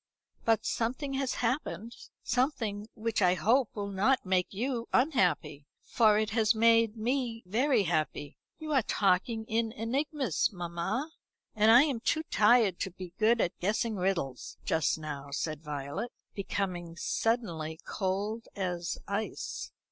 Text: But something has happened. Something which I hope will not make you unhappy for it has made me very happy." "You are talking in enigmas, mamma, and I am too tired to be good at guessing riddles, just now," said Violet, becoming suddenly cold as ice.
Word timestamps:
But 0.45 0.65
something 0.65 1.13
has 1.13 1.35
happened. 1.45 1.95
Something 2.23 2.87
which 2.95 3.21
I 3.21 3.35
hope 3.35 3.69
will 3.75 3.91
not 3.91 4.25
make 4.25 4.51
you 4.51 4.87
unhappy 4.91 5.67
for 5.83 6.17
it 6.17 6.31
has 6.31 6.55
made 6.55 6.97
me 6.97 7.43
very 7.45 7.83
happy." 7.83 8.35
"You 8.57 8.73
are 8.73 8.81
talking 8.81 9.45
in 9.45 9.71
enigmas, 9.71 10.49
mamma, 10.51 11.11
and 11.55 11.69
I 11.69 11.83
am 11.83 11.99
too 11.99 12.23
tired 12.31 12.79
to 12.79 12.89
be 12.89 13.13
good 13.19 13.39
at 13.41 13.59
guessing 13.59 13.95
riddles, 13.95 14.57
just 14.65 14.97
now," 14.97 15.29
said 15.29 15.61
Violet, 15.61 16.11
becoming 16.33 16.95
suddenly 16.97 17.79
cold 17.85 18.47
as 18.55 18.97
ice. 19.07 19.71